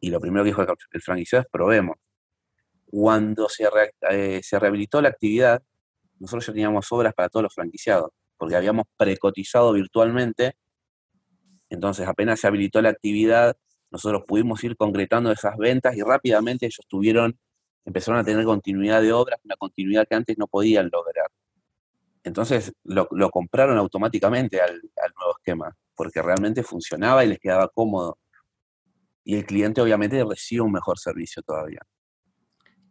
Y 0.00 0.10
lo 0.10 0.20
primero 0.20 0.44
que 0.44 0.50
dijo 0.50 0.62
el 0.92 1.02
franquiciado 1.02 1.42
es 1.42 1.48
probemos. 1.50 1.96
Cuando 2.86 3.48
se, 3.48 3.68
eh, 4.10 4.40
se 4.42 4.58
rehabilitó 4.58 5.00
la 5.00 5.08
actividad, 5.08 5.62
nosotros 6.18 6.46
ya 6.46 6.52
teníamos 6.52 6.90
obras 6.92 7.14
para 7.14 7.28
todos 7.28 7.44
los 7.44 7.54
franquiciados, 7.54 8.10
porque 8.36 8.56
habíamos 8.56 8.86
precotizado 8.96 9.72
virtualmente. 9.72 10.56
Entonces, 11.68 12.06
apenas 12.06 12.40
se 12.40 12.46
habilitó 12.46 12.80
la 12.80 12.90
actividad, 12.90 13.56
nosotros 13.90 14.24
pudimos 14.26 14.62
ir 14.64 14.76
concretando 14.76 15.30
esas 15.32 15.56
ventas 15.56 15.96
y 15.96 16.02
rápidamente 16.02 16.66
ellos 16.66 16.84
tuvieron, 16.88 17.38
empezaron 17.84 18.20
a 18.20 18.24
tener 18.24 18.44
continuidad 18.44 19.00
de 19.00 19.12
obras, 19.12 19.40
una 19.44 19.56
continuidad 19.56 20.06
que 20.08 20.14
antes 20.14 20.38
no 20.38 20.46
podían 20.46 20.90
lograr. 20.92 21.30
Entonces 22.24 22.72
lo, 22.82 23.08
compraron 23.30 23.78
automáticamente 23.78 24.60
al, 24.60 24.82
nuevo 25.16 25.36
esquema, 25.38 25.76
porque 25.94 26.20
realmente 26.20 26.62
funcionaba 26.62 27.24
y 27.24 27.28
les 27.28 27.38
quedaba 27.38 27.68
cómodo. 27.68 28.18
Y 29.28 29.34
el 29.34 29.44
cliente 29.44 29.80
obviamente 29.80 30.24
recibe 30.24 30.62
un 30.62 30.70
mejor 30.70 31.00
servicio 31.00 31.42
todavía. 31.42 31.80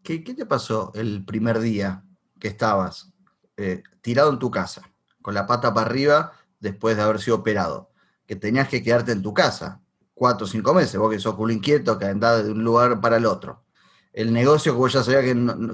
¿Qué, 0.03 0.19
te 0.19 0.45
pasó 0.45 0.91
el 0.93 1.23
primer 1.23 1.59
día 1.59 2.03
que 2.41 2.49
estabas 2.49 3.13
eh, 3.55 3.81
tirado 4.01 4.33
en 4.33 4.37
tu 4.37 4.51
casa, 4.51 4.81
con 5.21 5.33
la 5.33 5.47
pata 5.47 5.73
para 5.73 5.87
arriba 5.87 6.33
después 6.59 6.97
de 6.97 7.03
haber 7.03 7.21
sido 7.21 7.37
operado? 7.37 7.89
Que 8.27 8.35
tenías 8.35 8.67
que 8.67 8.83
quedarte 8.83 9.13
en 9.13 9.21
tu 9.21 9.33
casa 9.33 9.81
cuatro 10.13 10.43
o 10.45 10.49
cinco 10.49 10.73
meses, 10.73 10.97
vos 10.97 11.09
que 11.09 11.19
sos 11.19 11.35
culo 11.35 11.53
inquieto, 11.53 11.97
que 11.97 12.03
andás 12.03 12.43
de 12.43 12.51
un 12.51 12.65
lugar 12.65 12.99
para 12.99 13.15
el 13.15 13.25
otro. 13.25 13.63
El 14.11 14.33
negocio 14.33 14.73
que 14.73 14.77
vos 14.77 14.91
ya 14.91 15.03
sabías 15.03 15.23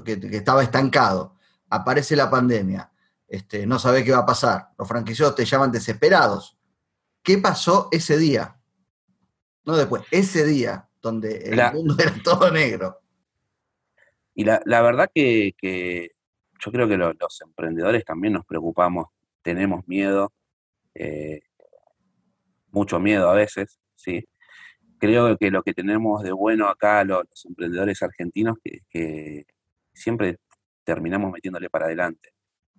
que, 0.04 0.12
estaba 0.30 0.62
estancado, 0.62 1.34
aparece 1.70 2.14
la 2.14 2.30
pandemia, 2.30 2.92
este, 3.26 3.66
no 3.66 3.80
sabe 3.80 4.04
qué 4.04 4.12
va 4.12 4.18
a 4.18 4.26
pasar. 4.26 4.70
Los 4.78 4.86
franquiciados 4.86 5.34
te 5.34 5.44
llaman 5.44 5.72
desesperados. 5.72 6.56
¿Qué 7.20 7.38
pasó 7.38 7.88
ese 7.90 8.16
día? 8.16 8.61
No 9.64 9.76
después, 9.76 10.02
ese 10.10 10.44
día, 10.44 10.88
donde 11.00 11.38
el 11.38 11.72
mundo 11.72 11.96
era 11.98 12.14
todo 12.22 12.50
negro. 12.50 13.00
Y 14.34 14.44
la, 14.44 14.60
verdad 14.64 15.10
que, 15.14 15.54
yo 16.58 16.72
creo 16.72 16.88
que 16.88 16.96
los 16.96 17.40
emprendedores 17.42 18.04
también 18.04 18.34
nos 18.34 18.46
preocupamos, 18.46 19.08
tenemos 19.42 19.86
miedo, 19.86 20.32
eh, 20.94 21.42
mucho 22.70 22.98
miedo 22.98 23.28
a 23.28 23.34
veces, 23.34 23.78
¿sí? 23.94 24.26
Creo 24.98 25.36
que 25.36 25.50
lo 25.50 25.62
que 25.62 25.74
tenemos 25.74 26.22
de 26.22 26.32
bueno 26.32 26.68
acá 26.68 27.04
los, 27.04 27.26
emprendedores 27.44 28.02
argentinos 28.02 28.56
es 28.64 28.82
que 28.88 29.44
siempre 29.92 30.38
terminamos 30.84 31.32
metiéndole 31.32 31.68
para 31.68 31.86
adelante 31.86 32.32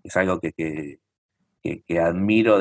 es 0.04 0.16
algo 0.18 0.40
que, 0.40 1.00
admiro 2.00 2.60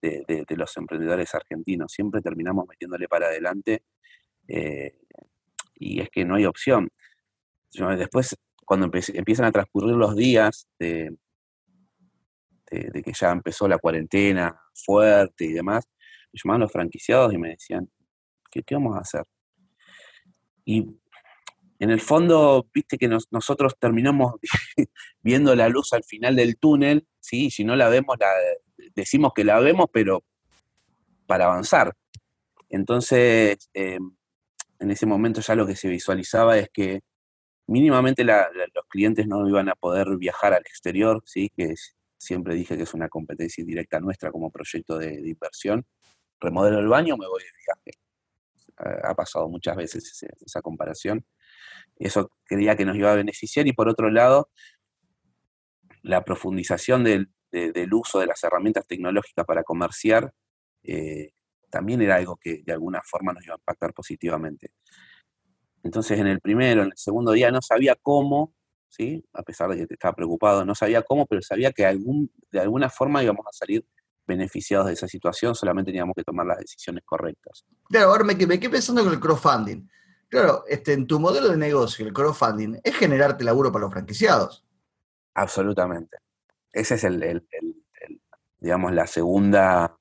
de, 0.00 0.44
los 0.56 0.76
emprendedores 0.76 1.34
argentinos. 1.34 1.92
Siempre 1.92 2.20
terminamos 2.20 2.66
metiéndole 2.68 3.08
para 3.08 3.26
adelante 3.26 3.82
eh, 4.46 4.94
y 5.74 6.00
es 6.00 6.10
que 6.10 6.24
no 6.24 6.36
hay 6.36 6.46
opción. 6.46 6.88
Después, 7.70 8.36
cuando 8.64 8.90
empiezan 8.92 9.46
a 9.46 9.52
transcurrir 9.52 9.94
los 9.94 10.16
días 10.16 10.68
de, 10.78 11.16
que 12.66 13.12
ya 13.18 13.30
empezó 13.30 13.68
la 13.68 13.78
cuarentena 13.78 14.58
fuerte 14.74 15.44
y 15.44 15.52
demás, 15.52 15.84
me 16.32 16.40
llamaban 16.42 16.62
los 16.62 16.72
franquiciados 16.72 17.32
y 17.32 17.38
me 17.38 17.50
decían, 17.50 17.90
¿qué, 18.50 18.62
qué 18.62 18.74
vamos 18.74 18.96
a 18.96 19.00
hacer? 19.00 19.24
Y 20.64 20.98
en 21.78 21.90
el 21.90 22.00
fondo, 22.00 22.68
viste 22.74 22.98
que 22.98 23.08
nosotros 23.08 23.74
terminamos 23.78 24.34
viendo 25.22 25.54
la 25.54 25.68
luz 25.68 25.92
al 25.92 26.02
final 26.04 26.34
del 26.34 26.58
túnel, 26.58 27.06
¿sí? 27.20 27.50
si 27.50 27.64
no 27.64 27.76
la 27.76 27.88
vemos, 27.88 28.16
la, 28.18 28.28
decimos 28.94 29.32
que 29.34 29.44
la 29.44 29.58
vemos, 29.60 29.86
pero 29.92 30.24
para 31.26 31.46
avanzar. 31.46 31.94
Entonces, 32.68 33.70
em, 33.74 34.16
en 34.80 34.90
ese 34.90 35.06
momento 35.06 35.40
ya 35.40 35.54
lo 35.54 35.66
que 35.66 35.76
se 35.76 35.88
visualizaba 35.88 36.58
es 36.58 36.68
que 36.72 37.00
mínimamente 37.66 38.24
los 38.24 38.84
clientes 38.88 39.26
no 39.26 39.46
iban 39.48 39.68
a 39.68 39.74
poder 39.74 40.16
viajar 40.18 40.54
al 40.54 40.62
exterior, 40.62 41.22
¿sí? 41.26 41.50
que 41.56 41.74
siempre 42.18 42.54
dije 42.54 42.76
que 42.76 42.84
es 42.84 42.94
una 42.94 43.08
competencia 43.08 43.62
indirecta 43.62 44.00
nuestra 44.00 44.30
como 44.30 44.50
proyecto 44.50 44.98
de, 44.98 45.14
inversión. 45.28 45.86
Remodelo 46.40 46.78
el 46.80 46.88
baño, 46.88 47.16
me 47.16 47.26
voy 47.26 47.42
de 47.42 47.50
viaje. 47.66 47.98
Ha 49.04 49.14
pasado 49.14 49.48
muchas 49.48 49.76
veces 49.76 50.24
esa 50.40 50.62
comparación 50.62 51.24
eso 51.98 52.30
creía 52.44 52.76
que 52.76 52.84
nos 52.84 52.96
iba 52.96 53.12
a 53.12 53.16
beneficiar 53.16 53.66
y 53.66 53.72
por 53.72 53.88
otro 53.88 54.10
lado, 54.10 54.50
la 56.02 56.24
profundización 56.24 57.04
del, 57.04 57.30
uso 57.92 58.20
de 58.20 58.26
las 58.26 58.42
herramientas 58.44 58.86
tecnológicas 58.86 59.44
para 59.44 59.62
comerciar 59.62 60.32
eh, 60.82 61.32
también 61.70 62.00
era 62.02 62.16
algo 62.16 62.36
que 62.36 62.62
de 62.64 62.72
alguna 62.72 63.02
forma 63.04 63.32
nos 63.32 63.44
iba 63.44 63.54
a 63.54 63.58
impactar 63.58 63.92
positivamente. 63.92 64.72
Entonces 65.82 66.18
en 66.18 66.26
el 66.26 66.40
primero, 66.40 66.82
en 66.82 66.88
el 66.88 66.96
segundo 66.96 67.32
día 67.32 67.50
no 67.50 67.62
sabía 67.62 67.96
cómo, 68.00 68.54
¿sí? 68.88 69.24
a 69.32 69.42
pesar 69.42 69.70
de 69.70 69.86
que 69.86 69.94
estaba 69.94 70.14
preocupado, 70.14 70.64
no 70.64 70.74
sabía 70.74 71.02
cómo, 71.02 71.26
pero 71.26 71.42
sabía 71.42 71.72
que 71.72 71.86
algún, 71.86 72.32
de 72.50 72.60
alguna 72.60 72.88
forma 72.88 73.22
íbamos 73.22 73.46
a 73.46 73.52
salir 73.52 73.86
beneficiados 74.26 74.88
de 74.88 74.92
esa 74.92 75.08
situación, 75.08 75.54
solamente 75.54 75.90
teníamos 75.90 76.14
que 76.14 76.24
tomar 76.24 76.46
las 76.46 76.58
decisiones 76.58 77.02
correctas. 77.04 77.64
Claro, 77.88 78.10
ahora 78.10 78.24
me, 78.24 78.34
me 78.34 78.60
quedé 78.60 78.70
pensando 78.70 79.02
con 79.02 79.12
el 79.12 79.20
crowdfunding. 79.20 79.88
Claro, 80.28 80.64
este, 80.68 80.92
en 80.92 81.06
tu 81.06 81.18
modelo 81.18 81.48
de 81.48 81.56
negocio, 81.56 82.06
el 82.06 82.12
crowdfunding, 82.12 82.78
es 82.84 82.94
generarte 82.94 83.44
laburo 83.44 83.72
para 83.72 83.84
los 83.84 83.92
franquiciados. 83.92 84.66
Absolutamente. 85.34 86.18
Ese 86.78 86.94
es 86.94 87.04
el, 87.04 87.46
digamos, 88.60 88.92
la 88.92 89.06
segunda, 89.06 89.98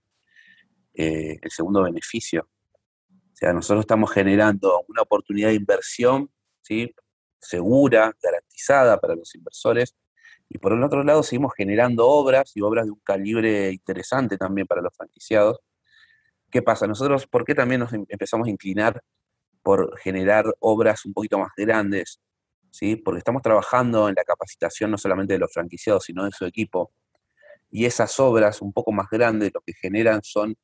eh, 0.94 1.40
el 1.42 1.52
segundo 1.52 1.84
beneficio. 1.84 2.50
O 3.10 3.36
sea, 3.36 3.52
nosotros 3.54 3.82
estamos 3.82 4.12
generando 4.12 4.84
una 4.88 5.02
oportunidad 5.02 5.50
de 5.50 5.56
inversión, 5.56 6.32
¿sí? 6.62 6.94
segura, 7.40 8.16
garantizada 8.22 9.00
para 9.00 9.16
los 9.16 9.34
inversores, 9.34 9.96
y 10.50 10.60
por 10.60 10.74
el 10.74 10.84
otro 10.84 11.04
lado 11.04 11.24
seguimos 11.24 11.54
generando 11.56 12.08
obras 12.08 12.52
y 12.56 12.62
obras 12.62 12.86
de 12.86 12.92
un 12.92 13.02
calibre 13.04 13.72
interesante 13.72 14.38
también 14.38 14.68
para 14.68 14.82
los 14.82 14.96
franquiciados. 14.96 15.60
¿Qué 16.52 16.62
pasa? 16.62 16.88
Nosotros, 16.88 17.28
¿por 17.28 17.44
qué 17.44 17.56
también 17.56 17.82
nos 17.82 17.94
em, 17.94 18.06
empezamos 18.08 18.48
a 18.48 18.52
inclinar 18.52 19.02
por 19.64 19.98
generar 20.00 20.46
obras 20.60 21.06
un 21.06 21.14
poquito 21.14 21.40
más 21.40 21.52
grandes, 21.58 22.22
¿sí? 22.72 22.96
porque 22.96 23.20
estamos 23.20 23.42
trabajando 23.42 24.10
en 24.10 24.16
la 24.16 24.24
capacitación 24.24 24.92
no 24.92 24.98
solamente 24.98 25.34
de 25.34 25.40
los 25.40 25.52
franquiciados, 25.54 26.06
sino 26.06 26.26
de 26.26 26.32
su 26.32 26.46
equipo. 26.46 26.92
Y 27.70 27.86
esas 27.86 28.20
obras 28.20 28.62
un 28.62 28.74
poco 28.74 28.92
más 28.92 29.08
grandes 29.10 29.52
lo 29.54 29.62
que 29.62 29.74
generan 29.74 30.22
son 30.24 30.56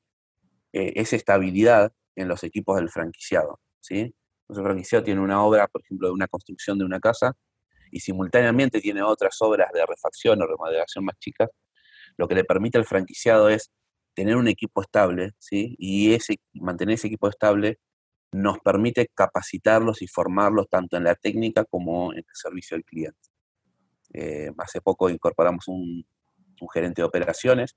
eh, 0.71 0.93
esa 0.95 1.15
estabilidad 1.15 1.91
en 2.15 2.27
los 2.27 2.43
equipos 2.43 2.77
del 2.77 2.89
franquiciado. 2.89 3.59
¿sí? 3.79 4.15
El 4.49 4.55
franquiciado 4.55 5.03
tiene 5.03 5.21
una 5.21 5.43
obra, 5.43 5.67
por 5.67 5.81
ejemplo, 5.81 6.07
de 6.07 6.13
una 6.13 6.27
construcción 6.27 6.77
de 6.77 6.85
una 6.85 6.99
casa 6.99 7.33
y 7.91 7.99
simultáneamente 7.99 8.81
tiene 8.81 9.03
otras 9.03 9.41
obras 9.41 9.69
de 9.73 9.85
refacción 9.85 10.41
o 10.41 10.47
remodelación 10.47 11.05
más 11.05 11.17
chicas, 11.19 11.49
lo 12.17 12.27
que 12.27 12.35
le 12.35 12.43
permite 12.43 12.77
al 12.77 12.85
franquiciado 12.85 13.49
es 13.49 13.71
tener 14.13 14.35
un 14.35 14.47
equipo 14.47 14.81
estable, 14.81 15.31
¿sí? 15.39 15.75
Y 15.77 16.13
ese, 16.13 16.39
mantener 16.53 16.95
ese 16.95 17.07
equipo 17.07 17.27
estable 17.27 17.79
nos 18.33 18.59
permite 18.59 19.09
capacitarlos 19.13 20.01
y 20.01 20.07
formarlos 20.07 20.67
tanto 20.69 20.97
en 20.97 21.03
la 21.03 21.15
técnica 21.15 21.65
como 21.65 22.11
en 22.13 22.19
el 22.19 22.25
servicio 22.33 22.75
al 22.75 22.83
cliente. 22.83 23.29
Eh, 24.13 24.51
hace 24.57 24.81
poco 24.81 25.09
incorporamos 25.09 25.67
un, 25.67 26.05
gerente 26.73 27.01
de 27.01 27.05
operaciones, 27.05 27.75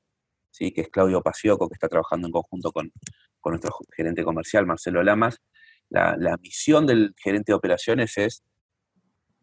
¿sí? 0.51 0.73
que 0.73 0.83
es 0.83 0.89
Claudio 0.89 1.21
Pasioco, 1.21 1.69
que 1.69 1.75
está 1.75 1.89
trabajando 1.89 2.29
en 2.29 2.33
conjunto 2.33 2.71
con, 2.71 2.93
nuestro 3.45 3.73
gerente 3.97 4.25
comercial, 4.25 4.67
Marcelo 4.67 5.03
Lamas. 5.03 5.41
La, 5.89 6.37
misión 6.41 6.87
del 6.87 7.15
gerente 7.17 7.53
de 7.53 7.57
operaciones 7.57 8.17
es 8.19 8.43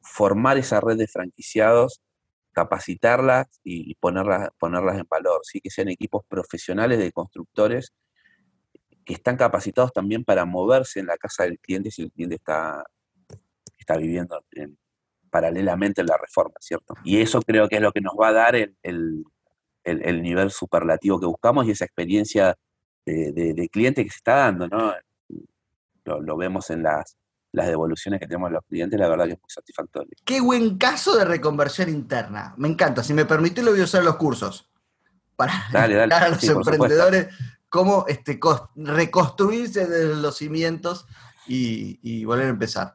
formar 0.02 0.58
esa 0.58 0.82
red 0.82 0.98
de 0.98 1.08
franquiciados, 1.08 2.02
capacitarlas 2.52 3.48
y, 3.64 3.96
ponerlas, 3.96 4.50
ponerlas 4.60 4.98
en 4.98 5.08
valor, 5.10 5.42
¿sí? 5.44 5.62
que 5.62 5.70
sean 5.70 5.90
equipos 5.90 6.24
profesionales 6.28 7.00
de 7.00 7.12
constructores 7.12 7.94
que 9.06 9.14
están 9.14 9.38
capacitados 9.38 9.92
también 9.92 10.24
para 10.24 10.46
moverse 10.46 11.00
en 11.00 11.08
la 11.08 11.18
casa 11.18 11.44
del 11.44 11.60
cliente 11.60 11.92
si 11.92 12.04
el 12.04 12.12
cliente 12.12 12.36
está, 12.36 12.84
está 13.78 13.98
viviendo 13.98 14.44
paralelamente 15.30 16.02
en 16.02 16.08
la 16.08 16.18
reforma, 16.18 16.56
¿cierto? 16.60 16.96
Y 17.04 17.20
eso 17.20 17.42
creo 17.42 17.68
que 17.68 17.78
es 17.78 17.82
lo 17.82 17.92
que 17.92 18.02
nos 18.02 18.14
va 18.14 18.30
a 18.30 18.34
dar 18.34 18.56
el, 18.56 19.26
nivel 19.86 20.52
superlativo 20.52 21.20
que 21.20 21.26
buscamos 21.26 21.66
y 21.66 21.72
esa 21.72 21.86
experiencia 21.86 22.56
de, 23.06 23.70
cliente 23.72 24.04
que 24.04 24.12
se 24.12 24.18
está 24.18 24.36
dando, 24.36 24.68
¿no? 24.68 24.94
Lo, 26.06 26.38
vemos 26.38 26.70
en 26.70 26.84
las, 26.84 27.18
las 27.52 27.68
devoluciones 27.68 28.20
que 28.20 28.28
tenemos 28.28 28.52
los 28.52 28.64
clientes, 28.66 29.00
la 29.00 29.10
verdad 29.10 29.26
que 29.26 29.34
es 29.34 29.42
muy 29.42 29.50
satisfactorio. 29.50 30.12
Qué 30.24 30.40
buen 30.40 30.78
caso 30.78 31.18
de 31.18 31.26
reconversión 31.26 31.90
interna. 31.90 32.54
Me 32.58 32.68
encanta. 32.68 33.04
Si 33.04 33.14
me 33.14 33.26
permite, 33.26 33.64
lo 33.64 33.72
voy 33.72 33.82
a 33.82 33.86
usar 33.86 34.02
en 34.02 34.06
los 34.06 34.18
cursos. 34.18 34.70
Para 35.36 35.66
dale, 35.72 35.96
dale. 35.96 36.14
a 36.14 36.30
los 36.30 36.44
emprendedores 36.44 37.28
cómo 37.74 38.06
este, 38.08 38.40
reconstruirse 38.76 39.88
desde 39.88 40.16
los 40.16 40.38
cimientos 40.38 41.08
y, 41.48 42.24
volver 42.24 42.46
a 42.46 42.50
empezar. 42.50 42.94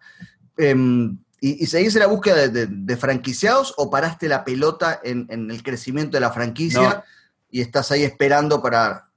Em, 0.56 1.18
y, 1.40 1.66
seguís 1.66 1.97
en 1.97 2.02
la 2.02 2.06
búsqueda 2.06 2.47
de, 2.47 2.97
franquiciados 2.97 3.75
o 3.76 3.90
paraste 3.90 4.28
la 4.28 4.44
pelota 4.44 5.00
en, 5.02 5.26
el 5.50 5.64
crecimiento 5.64 6.16
de 6.16 6.20
la 6.20 6.30
franquicia 6.30 7.04
y 7.50 7.61
estás 7.61 7.90
ahí 7.90 8.04
esperando 8.04 8.62
para 8.62 9.11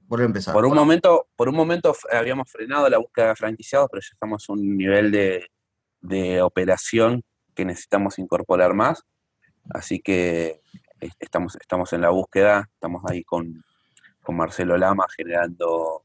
volver 0.00 0.24
a 0.24 0.26
empezar. 0.26 0.52
Por 0.52 0.66
un, 0.66 0.74
momento, 0.74 1.28
por 1.34 1.48
un 1.48 1.56
momento 1.56 1.96
habíamos 2.12 2.52
frenado 2.52 2.86
la 2.90 2.98
búsqueda 2.98 3.28
de 3.28 3.36
franquiciados, 3.36 3.88
pero 3.90 4.02
ya 4.02 4.10
estamos 4.12 4.44
a 4.46 4.52
un 4.52 4.76
nivel 4.76 5.10
de, 5.10 6.42
operación 6.42 7.22
que 7.54 7.64
necesitamos 7.64 8.18
incorporar 8.18 8.74
más. 8.74 9.02
Así 9.70 9.98
que 10.00 10.60
estamos, 11.18 11.56
estamos 11.58 11.90
en 11.94 12.02
la 12.02 12.10
búsqueda, 12.10 12.68
estamos 12.74 13.02
ahí 13.08 13.24
con, 13.24 13.64
Marcelo 14.28 14.76
Lama 14.76 15.06
generando 15.16 16.04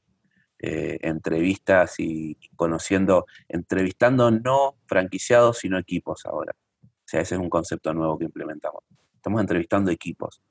eh, 0.57 0.97
entrevistas 1.01 1.99
y 1.99 2.37
conociendo, 2.55 3.25
entrevistando 3.47 4.31
no 4.31 4.77
franquiciados, 4.87 5.59
sino 5.59 5.77
equipos 5.77 6.25
ahora. 6.25 6.55
O 6.83 7.07
sea, 7.07 7.21
ese 7.21 7.35
es 7.35 7.41
un 7.41 7.49
concepto 7.49 7.93
nuevo 7.93 8.17
que 8.17 8.25
implementamos. 8.25 8.83
Estamos 9.15 9.41
entrevistando 9.41 9.91
equipos. 9.91 10.41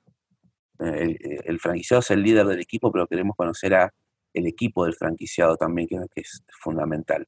Eh, 0.79 1.41
el, 1.45 1.59
franquiciado 1.59 2.01
es 2.01 2.11
el 2.11 2.23
líder 2.23 2.47
del 2.47 2.61
equipo, 2.61 2.93
pero 2.93 3.07
queremos 3.07 3.37
conocer 3.37 3.75
a 3.75 3.93
el 4.33 4.47
equipo 4.47 4.85
del 4.85 4.95
franquiciado 4.95 5.57
también, 5.57 5.89
que, 5.89 5.97
es 6.15 6.45
fundamental. 6.61 7.27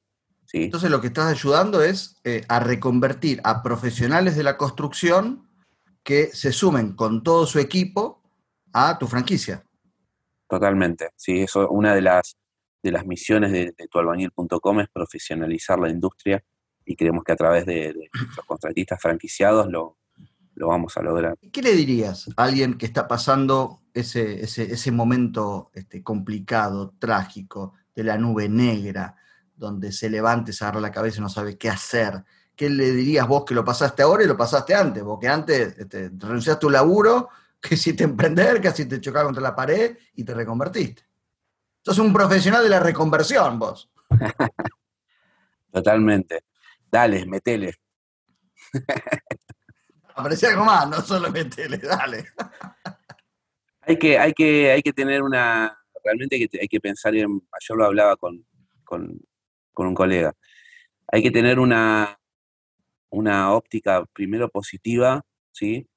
Entonces 0.53 0.89
lo 0.89 1.01
que 1.01 1.07
estás 1.07 1.29
ayudando 1.29 1.81
es 1.81 2.15
eh, 2.23 2.45
a 2.47 2.59
reconvertir 2.59 3.41
a 3.43 3.61
profesionales 3.63 4.37
de 4.37 4.43
la 4.43 4.57
construcción 4.57 5.49
que 6.03 6.27
se 6.27 6.53
sumen 6.53 6.95
con 6.95 7.21
todo 7.21 7.45
su 7.45 7.59
equipo 7.59 8.21
a 8.71 8.97
tu 8.97 9.07
franquicia. 9.07 9.66
Totalmente, 10.47 11.09
sí, 11.15 11.41
eso 11.41 11.69
una 11.69 11.93
de 11.93 12.01
las 12.01 12.37
de 12.83 12.91
las 12.91 13.05
misiones 13.05 13.51
de, 13.51 13.73
tualbañil.com 13.89 14.79
es 14.79 14.89
profesionalizar 14.89 15.79
la 15.79 15.89
industria 15.89 16.43
y 16.85 16.95
creemos 16.95 17.23
que 17.23 17.33
a 17.33 17.35
través 17.35 17.65
de 17.65 17.93
los 17.93 18.45
contratistas 18.45 19.01
franquiciados 19.01 19.67
lo, 19.67 19.97
lo 20.55 20.67
vamos 20.67 20.95
a 20.97 21.01
lograr. 21.01 21.37
¿Qué 21.51 21.61
le 21.61 21.73
dirías 21.73 22.29
a 22.35 22.43
alguien 22.43 22.77
que 22.77 22.85
está 22.85 23.07
pasando 23.07 23.81
ese, 23.93 24.41
ese, 24.41 24.91
momento 24.91 25.69
este, 25.73 26.01
complicado, 26.01 26.93
trágico, 26.97 27.73
de 27.93 28.03
la 28.03 28.17
nube 28.17 28.47
negra, 28.47 29.15
donde 29.55 29.91
se 29.91 30.09
levanta, 30.09 30.53
se 30.53 30.63
agarra 30.63 30.79
la 30.79 30.91
cabeza 30.91 31.17
y 31.17 31.21
no 31.21 31.29
sabe 31.29 31.57
qué 31.57 31.69
hacer? 31.69 32.23
¿Qué 32.55 32.69
le 32.69 32.91
dirías 32.91 33.27
vos 33.27 33.43
que 33.43 33.53
lo 33.53 33.65
pasaste 33.65 34.01
ahora 34.01 34.23
y 34.23 34.27
lo 34.27 34.37
pasaste 34.37 34.73
antes? 34.73 35.03
Porque 35.03 35.27
antes 35.27 35.77
este, 35.77 36.09
renunciaste 36.09 36.51
a 36.51 36.59
tu 36.59 36.69
laburo, 36.69 37.29
que 37.61 37.75
hiciste 37.75 38.03
emprender, 38.03 38.61
casi 38.61 38.85
te 38.85 39.01
chocaba 39.01 39.25
contra 39.25 39.41
la 39.41 39.55
pared 39.55 39.97
y 40.15 40.23
te 40.23 40.33
reconvertiste. 40.33 41.03
Sos 41.83 41.99
un 41.99 42.13
profesional 42.13 42.63
de 42.63 42.69
la 42.69 42.79
reconversión, 42.79 43.59
vos. 43.59 43.89
Totalmente. 45.71 46.43
Dale, 46.91 47.25
metele. 47.25 47.75
Aparecía 50.15 50.49
algo 50.49 50.65
más, 50.65 50.89
no 50.89 51.01
solamente 51.01 51.69
le 51.69 51.77
dale. 51.77 52.25
hay 53.81 53.97
que, 53.97 54.17
hay 54.17 54.33
que, 54.33 54.71
hay 54.71 54.81
que 54.81 54.93
tener 54.93 55.21
una, 55.21 55.77
realmente 56.03 56.35
hay 56.35 56.47
que, 56.47 56.59
hay 56.59 56.67
que 56.67 56.79
pensar 56.79 57.15
en, 57.15 57.41
yo 57.59 57.75
lo 57.75 57.85
hablaba 57.85 58.15
con, 58.17 58.45
un 58.89 59.93
colega, 59.93 60.33
hay 61.11 61.21
que 61.21 61.31
tener 61.31 61.59
una, 61.59 62.19
una 63.09 63.53
óptica 63.53 64.05
primero 64.13 64.49
positiva, 64.49 65.23
¿sí? 65.51 65.87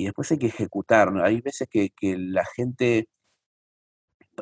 Y 0.00 0.04
después 0.04 0.30
hay 0.30 0.38
que 0.38 0.46
ejecutar. 0.46 1.12
Hay 1.22 1.42
veces 1.42 1.68
que, 1.70 1.92
la 2.00 2.46
gente 2.56 3.10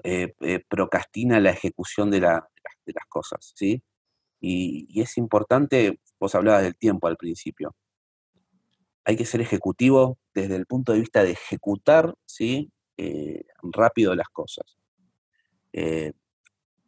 eh, 0.05 0.33
eh, 0.41 0.65
procrastina 0.69 1.41
la 1.41 1.51
ejecución 1.51 2.13
de, 2.13 2.21
las 2.21 2.45
cosas, 3.09 3.55
¿sí? 3.57 3.83
Y, 4.41 5.01
es 5.01 5.19
importante, 5.19 5.99
vos 6.21 6.37
hablabas 6.37 6.63
del 6.63 6.77
tiempo 6.77 7.09
al 7.09 7.17
principio, 7.17 7.75
hay 9.05 9.17
que 9.17 9.25
ser 9.25 9.41
ejecutivo 9.41 10.17
desde 10.33 10.55
el 10.55 10.65
punto 10.65 10.93
de 10.93 11.01
vista 11.01 11.25
de 11.25 11.33
ejecutar 11.33 12.15
¿sí? 12.25 12.71
Eh, 12.97 13.43
rápido 13.61 14.15
las 14.15 14.29
cosas. 14.29 14.79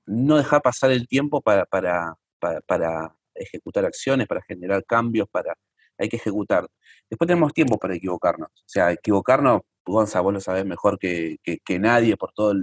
No 0.06 0.36
dejar 0.36 0.62
pasar 0.62 0.92
el 0.92 1.08
tiempo 1.08 1.40
para, 1.40 1.66
para, 1.66 3.16
ejecutar 3.34 3.84
acciones, 3.84 4.28
para 4.28 4.42
generar 4.42 4.84
cambios, 4.84 5.28
para, 5.28 5.56
hay 6.00 6.08
que 6.08 6.16
ejecutar. 6.16 6.66
Después 7.08 7.26
tenemos 7.26 7.52
tiempo 7.52 7.78
para 7.78 7.94
equivocarnos. 7.94 8.48
O 8.48 8.68
sea, 8.68 8.90
equivocarnos, 8.92 9.62
Gonza, 9.84 10.20
vos 10.20 10.32
lo 10.32 10.40
sabés 10.40 10.64
mejor 10.64 10.98
que, 10.98 11.38
nadie 11.78 12.16
por, 12.16 12.32
todo 12.32 12.54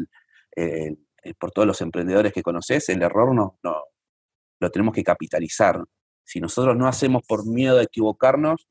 por 1.39 1.51
todos 1.51 1.67
los 1.67 1.81
emprendedores 1.81 2.33
que 2.33 2.41
conoces, 2.43 2.89
el 2.89 3.01
error 3.01 3.33
no, 3.35 3.59
no, 3.63 3.83
lo 4.59 4.71
tenemos 4.71 4.93
que 4.93 5.03
capitalizar. 5.03 5.83
Si 6.23 6.39
nosotros 6.39 6.75
no 6.75 6.87
hacemos 6.87 7.23
por 7.27 7.45
miedo 7.47 7.79
a 7.79 7.83
equivocarnos, 7.83 8.67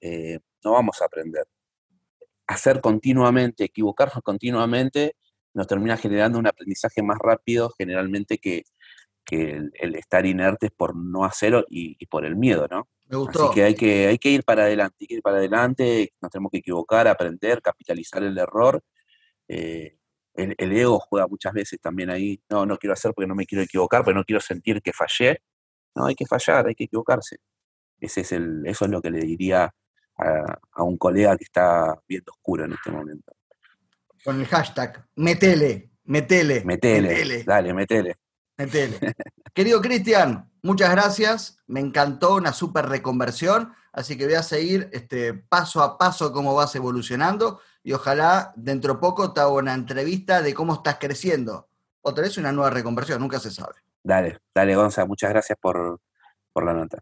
eh, 0.00 0.40
no 0.64 0.72
vamos 0.72 1.02
a 1.02 1.06
aprender. 1.06 1.44
Hacer 2.46 2.80
continuamente, 2.80 3.64
equivocarnos 3.64 4.22
continuamente, 4.22 5.16
nos 5.52 5.66
termina 5.66 5.96
generando 5.96 6.38
un 6.38 6.46
aprendizaje 6.46 7.02
más 7.02 7.18
rápido 7.18 7.70
generalmente 7.76 8.38
que, 8.38 8.64
el, 9.30 9.94
estar 9.94 10.24
inertes 10.26 10.70
por 10.70 10.96
no 10.96 11.24
hacerlo 11.24 11.64
y, 11.68 12.04
por 12.06 12.24
el 12.24 12.36
miedo, 12.36 12.66
¿no? 12.70 12.88
Me 13.08 13.16
gustó. 13.16 13.46
Así 13.46 13.54
que 13.54 13.64
hay, 13.64 13.74
que 13.74 14.06
hay 14.06 14.18
que 14.18 14.30
ir 14.30 14.44
para 14.44 14.64
adelante, 14.64 14.96
hay 15.00 15.06
que 15.06 15.14
ir 15.14 15.22
para 15.22 15.36
adelante, 15.38 16.12
nos 16.20 16.30
tenemos 16.30 16.50
que 16.50 16.58
equivocar, 16.58 17.08
aprender, 17.08 17.62
capitalizar 17.62 18.22
el 18.22 18.36
error. 18.38 18.82
Eh, 19.48 19.96
el, 20.34 20.72
ego 20.72 20.98
juega 20.98 21.26
muchas 21.26 21.52
veces 21.52 21.80
también 21.80 22.10
ahí, 22.10 22.40
no, 22.48 22.66
no 22.66 22.76
quiero 22.76 22.92
hacer 22.92 23.12
porque 23.14 23.28
no 23.28 23.34
me 23.34 23.46
quiero 23.46 23.62
equivocar, 23.62 24.04
porque 24.04 24.18
no 24.18 24.24
quiero 24.24 24.40
sentir 24.40 24.82
que 24.82 24.92
fallé. 24.92 25.42
No, 25.94 26.06
hay 26.06 26.14
que 26.14 26.26
fallar, 26.26 26.66
hay 26.66 26.74
que 26.74 26.84
equivocarse. 26.84 27.38
Ese 27.98 28.20
es 28.20 28.32
el, 28.32 28.66
eso 28.66 28.84
es 28.84 28.90
lo 28.90 29.00
que 29.00 29.10
le 29.10 29.20
diría 29.20 29.72
a, 30.18 30.82
un 30.82 30.96
colega 30.98 31.36
que 31.36 31.44
está 31.44 31.94
viendo 32.06 32.32
oscuro 32.32 32.64
en 32.64 32.72
este 32.72 32.90
momento. 32.90 33.32
Con 34.24 34.40
el 34.40 34.46
hashtag, 34.46 35.06
metele, 35.16 35.90
metele. 36.04 36.64
Metele, 36.64 37.44
dale, 37.44 37.72
metele. 37.72 38.16
Metele. 38.56 38.98
Querido 39.54 39.80
Cristian, 39.80 40.50
muchas 40.62 40.90
gracias. 40.90 41.58
Me 41.66 41.80
encantó 41.80 42.36
una 42.36 42.52
súper 42.52 42.86
reconversión. 42.86 43.72
Así 43.92 44.18
que 44.18 44.26
voy 44.26 44.34
a 44.34 44.42
seguir 44.42 44.90
este, 44.92 45.32
paso 45.32 45.82
a 45.82 45.96
paso 45.96 46.32
cómo 46.32 46.54
vas 46.54 46.74
evolucionando 46.74 47.60
y 47.82 47.92
ojalá 47.92 48.52
dentro 48.56 48.94
de 48.94 49.00
poco 49.00 49.32
te 49.32 49.40
hago 49.40 49.54
una 49.54 49.72
entrevista 49.72 50.42
de 50.42 50.52
cómo 50.52 50.74
estás 50.74 50.98
creciendo. 51.00 51.68
O 52.02 52.12
vez 52.12 52.36
una 52.36 52.52
nueva 52.52 52.70
reconversión, 52.70 53.20
nunca 53.20 53.40
se 53.40 53.50
sabe. 53.50 53.74
Dale, 54.02 54.38
dale, 54.54 54.76
Gonza, 54.76 55.06
muchas 55.06 55.30
gracias 55.30 55.58
por, 55.60 56.00
por 56.52 56.64
la 56.64 56.74
nota. 56.74 56.98